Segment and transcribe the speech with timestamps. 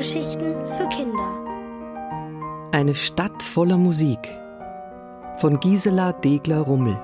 [0.00, 2.70] Hörgeschichten für Kinder.
[2.72, 4.30] Eine Stadt voller Musik
[5.36, 6.96] von Gisela Degler-Rummel.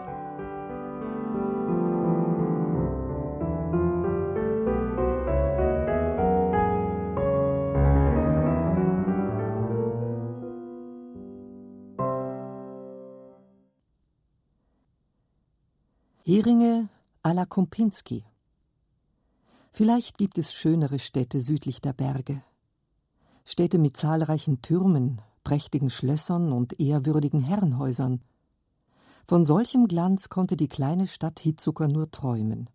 [16.24, 16.88] Heringe
[17.22, 18.24] à la Kompinski.
[19.72, 22.42] Vielleicht gibt es schönere Städte südlich der Berge.
[23.48, 28.20] Städte mit zahlreichen Türmen, prächtigen Schlössern und ehrwürdigen Herrenhäusern.
[29.28, 32.68] Von solchem Glanz konnte die kleine Stadt Hitzucker nur träumen,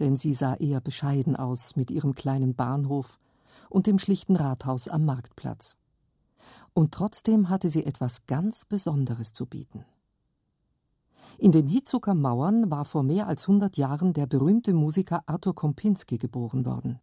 [0.00, 3.18] denn sie sah eher bescheiden aus mit ihrem kleinen Bahnhof
[3.70, 5.78] und dem schlichten Rathaus am Marktplatz.
[6.74, 9.86] Und trotzdem hatte sie etwas ganz Besonderes zu bieten.
[11.38, 16.18] In den Hitzucker Mauern war vor mehr als hundert Jahren der berühmte Musiker Arthur Kompinski
[16.18, 17.00] geboren worden.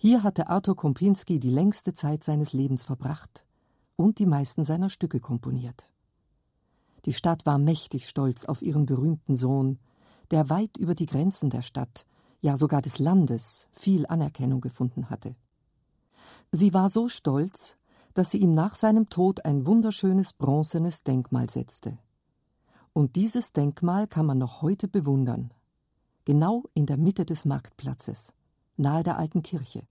[0.00, 3.44] Hier hatte Arthur Kompinski die längste Zeit seines Lebens verbracht
[3.96, 5.90] und die meisten seiner Stücke komponiert.
[7.04, 9.80] Die Stadt war mächtig stolz auf ihren berühmten Sohn,
[10.30, 12.06] der weit über die Grenzen der Stadt,
[12.40, 15.34] ja sogar des Landes, viel Anerkennung gefunden hatte.
[16.52, 17.76] Sie war so stolz,
[18.14, 21.98] dass sie ihm nach seinem Tod ein wunderschönes bronzenes Denkmal setzte.
[22.92, 25.52] Und dieses Denkmal kann man noch heute bewundern.
[26.24, 28.32] Genau in der Mitte des Marktplatzes,
[28.78, 29.82] nahe der alten Kirche.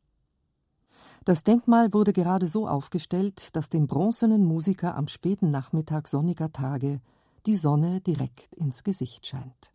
[1.25, 7.01] Das Denkmal wurde gerade so aufgestellt, dass dem bronzenen Musiker am späten Nachmittag sonniger Tage
[7.45, 9.73] die Sonne direkt ins Gesicht scheint.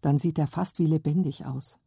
[0.00, 1.78] Dann sieht er fast wie lebendig aus.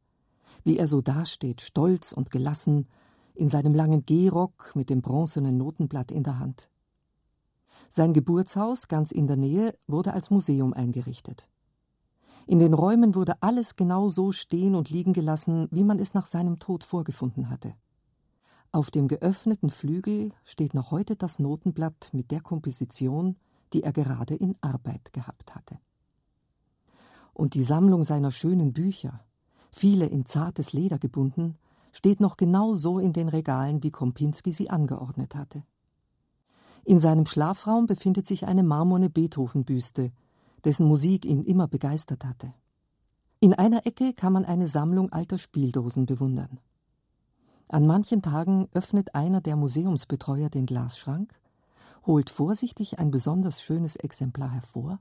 [0.63, 2.87] Wie er so dasteht, stolz und gelassen,
[3.33, 6.69] in seinem langen Gehrock mit dem bronzenen Notenblatt in der Hand.
[7.89, 11.47] Sein Geburtshaus, ganz in der Nähe, wurde als Museum eingerichtet.
[12.47, 16.25] In den Räumen wurde alles genau so stehen und liegen gelassen, wie man es nach
[16.25, 17.73] seinem Tod vorgefunden hatte.
[18.71, 23.35] Auf dem geöffneten Flügel steht noch heute das Notenblatt mit der Komposition,
[23.73, 25.77] die er gerade in Arbeit gehabt hatte.
[27.33, 29.23] Und die Sammlung seiner schönen Bücher,
[29.71, 31.57] viele in zartes Leder gebunden,
[31.91, 35.63] steht noch genau so in den Regalen, wie Kompinski sie angeordnet hatte.
[36.83, 40.11] In seinem Schlafraum befindet sich eine marmorne Beethoven-Büste,
[40.65, 42.53] dessen Musik ihn immer begeistert hatte.
[43.39, 46.59] In einer Ecke kann man eine Sammlung alter Spieldosen bewundern.
[47.67, 51.33] An manchen Tagen öffnet einer der Museumsbetreuer den Glasschrank,
[52.05, 54.99] holt vorsichtig ein besonders schönes Exemplar hervor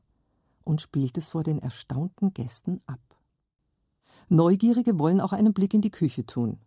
[0.65, 3.01] und spielt es vor den erstaunten Gästen ab.
[4.29, 6.59] Neugierige wollen auch einen Blick in die Küche tun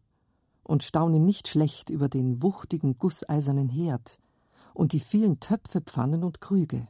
[0.63, 4.19] und staunen nicht schlecht über den wuchtigen gusseisernen Herd,
[4.73, 6.87] und die vielen Töpfe, Pfannen und Krüge.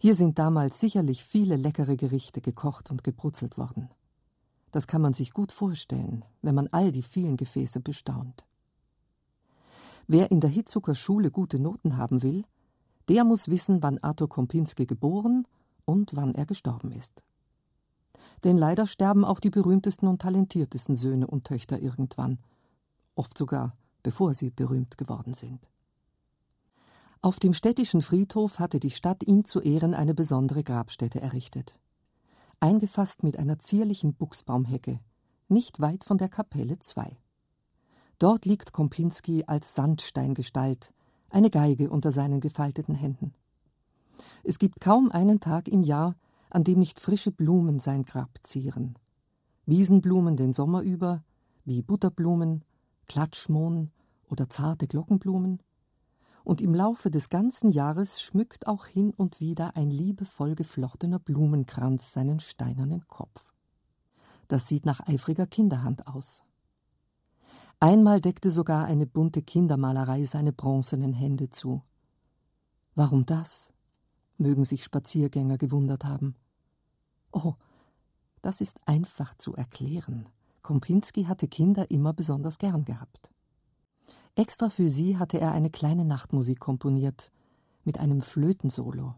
[0.00, 3.90] Hier sind damals sicherlich viele leckere Gerichte gekocht und gebrutzelt worden.
[4.70, 8.46] Das kann man sich gut vorstellen, wenn man all die vielen Gefäße bestaunt.
[10.06, 12.44] Wer in der Hitzucker Schule gute Noten haben will,
[13.08, 15.46] der muss wissen, wann Arthur Kompinski geboren
[15.84, 17.24] und wann er gestorben ist.
[18.44, 22.38] Denn leider sterben auch die berühmtesten und talentiertesten Söhne und Töchter irgendwann,
[23.16, 25.60] oft sogar bevor sie berühmt geworden sind.
[27.20, 31.78] Auf dem städtischen Friedhof hatte die Stadt ihm zu Ehren eine besondere Grabstätte errichtet.
[32.60, 35.00] Eingefasst mit einer zierlichen Buchsbaumhecke,
[35.48, 37.16] nicht weit von der Kapelle 2.
[38.20, 40.94] Dort liegt Kompinski als Sandsteingestalt,
[41.28, 43.34] eine Geige unter seinen gefalteten Händen.
[44.44, 46.14] Es gibt kaum einen Tag im Jahr,
[46.50, 48.96] an dem nicht frische Blumen sein Grab zieren.
[49.66, 51.24] Wiesenblumen den Sommer über,
[51.64, 52.64] wie Butterblumen,
[53.06, 53.90] Klatschmohn
[54.30, 55.60] oder zarte Glockenblumen,
[56.48, 62.12] und im Laufe des ganzen Jahres schmückt auch hin und wieder ein liebevoll geflochtener Blumenkranz
[62.12, 63.52] seinen steinernen Kopf.
[64.48, 66.42] Das sieht nach eifriger Kinderhand aus.
[67.80, 71.82] Einmal deckte sogar eine bunte Kindermalerei seine bronzenen Hände zu.
[72.94, 73.70] Warum das?
[74.38, 76.34] mögen sich Spaziergänger gewundert haben.
[77.30, 77.56] Oh,
[78.40, 80.30] das ist einfach zu erklären.
[80.62, 83.30] Kompinski hatte Kinder immer besonders gern gehabt.
[84.38, 87.32] Extra für sie hatte er eine kleine Nachtmusik komponiert,
[87.82, 89.16] mit einem Flötensolo,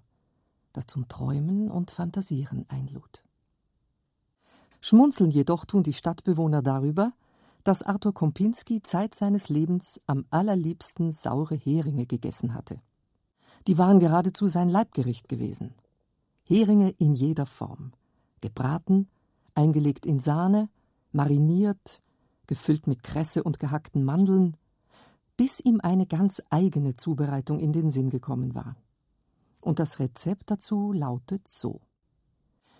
[0.73, 3.23] das zum Träumen und Fantasieren einlud.
[4.81, 7.13] Schmunzeln jedoch tun die Stadtbewohner darüber,
[7.65, 12.81] dass Arthur Kompinski Zeit seines Lebens am allerliebsten saure Heringe gegessen hatte.
[13.67, 15.75] Die waren geradezu sein Leibgericht gewesen.
[16.45, 17.93] Heringe in jeder Form,
[18.41, 19.07] gebraten,
[19.53, 20.71] eingelegt in Sahne,
[21.13, 22.03] mariniert,
[22.47, 24.57] gefüllt mit Kresse und gehackten Mandeln,
[25.41, 28.77] bis ihm eine ganz eigene Zubereitung in den Sinn gekommen war.
[29.63, 31.81] Und das Rezept dazu lautet so: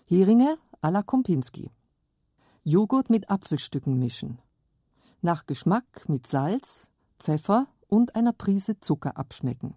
[0.05, 1.71] Heringe à la Kompinski.
[2.63, 4.37] Joghurt mit Apfelstücken mischen.
[5.23, 6.87] Nach Geschmack mit Salz,
[7.17, 9.73] Pfeffer und einer Prise Zucker abschmecken.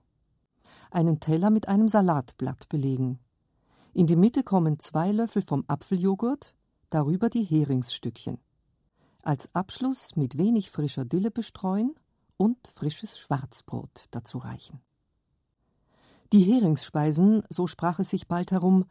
[0.91, 3.19] Einen Teller mit einem Salatblatt belegen.
[3.95, 6.55] In die Mitte kommen zwei Löffel vom Apfeljoghurt,
[6.91, 8.37] darüber die Heringsstückchen.
[9.23, 11.95] Als Abschluss mit wenig frischer Dille bestreuen
[12.37, 14.81] und frisches Schwarzbrot dazu reichen.
[16.33, 18.87] Die Heringsspeisen, so sprach es sich bald herum,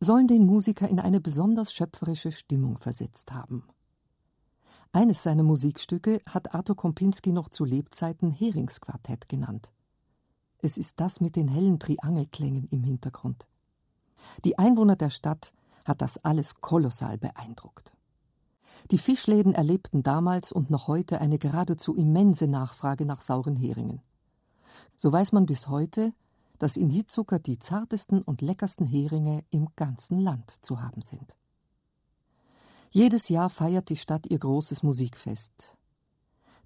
[0.00, 3.64] sollen den Musiker in eine besonders schöpferische Stimmung versetzt haben.
[4.92, 9.72] Eines seiner Musikstücke hat Arthur Kompinski noch zu Lebzeiten Heringsquartett genannt.
[10.58, 13.46] Es ist das mit den hellen Triangelklängen im Hintergrund.
[14.44, 15.52] Die Einwohner der Stadt
[15.84, 17.94] hat das alles kolossal beeindruckt.
[18.90, 24.02] Die Fischläden erlebten damals und noch heute eine geradezu immense Nachfrage nach sauren Heringen.
[24.96, 26.12] So weiß man bis heute,
[26.58, 31.34] dass in Hitzucker die zartesten und leckersten Heringe im ganzen Land zu haben sind.
[32.90, 35.76] Jedes Jahr feiert die Stadt ihr großes Musikfest.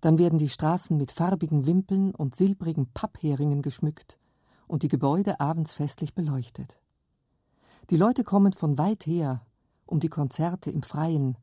[0.01, 4.19] Dann werden die Straßen mit farbigen Wimpeln und silbrigen Pappheringen geschmückt
[4.67, 6.79] und die Gebäude abends festlich beleuchtet.
[7.91, 9.41] Die Leute kommen von weit her,
[9.87, 11.39] um die Konzerte im Freien,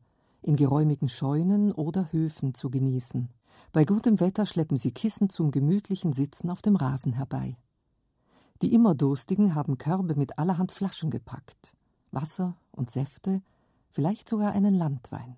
[0.46, 3.28] in geräumigen Scheunen oder Höfen zu genießen.
[3.72, 7.56] Bei gutem Wetter schleppen sie Kissen zum gemütlichen Sitzen auf dem Rasen herbei.
[8.62, 11.76] Die immer Durstigen haben Körbe mit allerhand Flaschen gepackt,
[12.12, 13.42] Wasser und Säfte,
[13.90, 15.36] vielleicht sogar einen Landwein.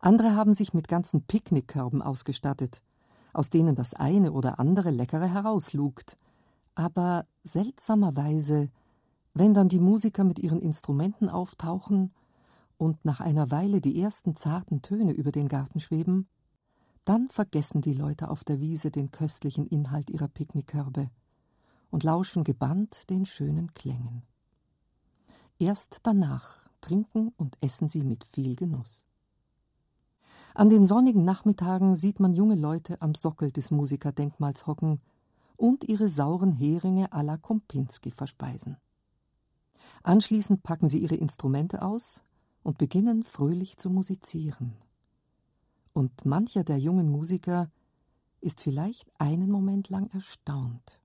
[0.00, 2.82] Andere haben sich mit ganzen Picknickkörben ausgestattet,
[3.32, 6.18] aus denen das eine oder andere Leckere herauslugt.
[6.74, 8.68] Aber seltsamerweise,
[9.32, 12.12] wenn dann die Musiker mit ihren Instrumenten auftauchen
[12.82, 16.26] und nach einer Weile die ersten zarten Töne über den Garten schweben,
[17.04, 21.08] dann vergessen die Leute auf der Wiese den köstlichen Inhalt ihrer Picknickkörbe
[21.90, 24.22] und lauschen gebannt den schönen Klängen.
[25.60, 29.04] Erst danach trinken und essen sie mit viel Genuss.
[30.52, 35.00] An den sonnigen Nachmittagen sieht man junge Leute am Sockel des Musikerdenkmals hocken
[35.56, 38.76] und ihre sauren Heringe à la Kompinski verspeisen.
[40.02, 42.24] Anschließend packen sie ihre Instrumente aus
[42.62, 44.74] und beginnen fröhlich zu musizieren.
[45.92, 47.70] Und mancher der jungen Musiker
[48.40, 51.00] ist vielleicht einen Moment lang erstaunt.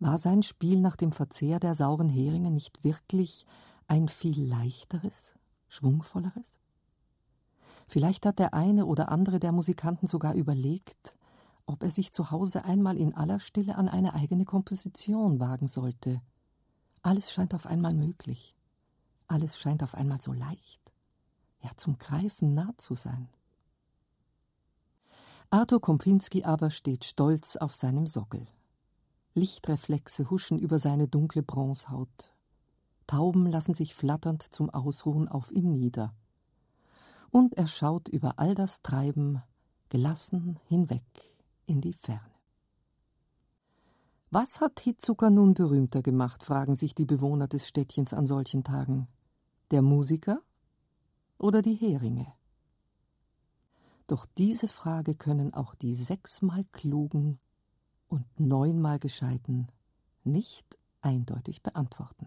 [0.00, 3.46] War sein Spiel nach dem Verzehr der sauren Heringe nicht wirklich
[3.86, 5.36] ein viel leichteres,
[5.68, 6.60] schwungvolleres?
[7.86, 11.16] Vielleicht hat der eine oder andere der Musikanten sogar überlegt,
[11.66, 16.20] ob er sich zu Hause einmal in aller Stille an eine eigene Komposition wagen sollte.
[17.02, 18.54] Alles scheint auf einmal möglich.
[19.32, 20.92] Alles scheint auf einmal so leicht.
[21.62, 23.30] Ja, zum Greifen nah zu sein.
[25.48, 28.46] Arthur Kompinski aber steht stolz auf seinem Sockel.
[29.32, 32.34] Lichtreflexe huschen über seine dunkle Bronzehaut.
[33.06, 36.14] Tauben lassen sich flatternd zum Ausruhen auf ihm nieder.
[37.30, 39.42] Und er schaut über all das Treiben
[39.88, 41.06] gelassen hinweg
[41.64, 42.20] in die Ferne.
[44.30, 49.08] Was hat Hitzucker nun berühmter gemacht, fragen sich die Bewohner des Städtchens an solchen Tagen.
[49.72, 50.42] Der Musiker
[51.38, 52.26] oder die Heringe?
[54.06, 57.38] Doch diese Frage können auch die sechsmal klugen
[58.06, 59.68] und neunmal Gescheiten
[60.24, 62.26] nicht eindeutig beantworten.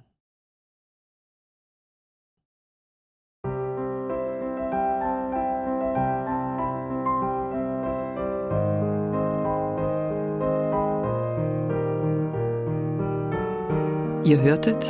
[14.23, 14.83] Ihr hörtet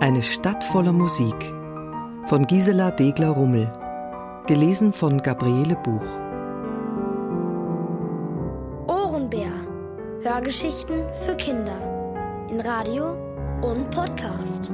[0.00, 1.55] Eine Stadt voller Musik
[2.26, 3.70] von Gisela Degler-Rummel,
[4.46, 6.26] gelesen von Gabriele Buch.
[10.22, 11.78] Hörgeschichten für Kinder
[12.50, 13.16] in Radio
[13.62, 14.72] und Podcast.